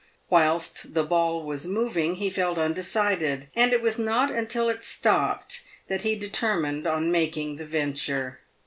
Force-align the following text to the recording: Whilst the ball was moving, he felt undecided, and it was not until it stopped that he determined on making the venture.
Whilst 0.31 0.95
the 0.95 1.03
ball 1.03 1.43
was 1.43 1.67
moving, 1.67 2.15
he 2.15 2.31
felt 2.31 2.57
undecided, 2.57 3.49
and 3.55 3.71
it 3.71 3.83
was 3.83 3.99
not 3.99 4.31
until 4.31 4.67
it 4.67 4.83
stopped 4.83 5.61
that 5.89 6.01
he 6.01 6.15
determined 6.17 6.87
on 6.87 7.11
making 7.11 7.57
the 7.57 7.65
venture. 7.67 8.39